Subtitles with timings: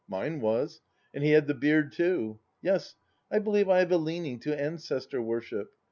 [0.07, 0.81] Mine was.
[1.13, 2.39] And he had the beard, too.
[2.59, 2.95] Yes,
[3.29, 5.73] I believe I have a leaning to ancestor worship.